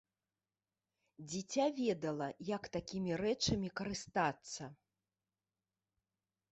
Дзіця 1.33 1.65
ведала, 1.81 2.29
як 2.55 2.63
такімі 2.79 3.11
рэчамі 3.25 3.69
карыстацца. 3.83 4.63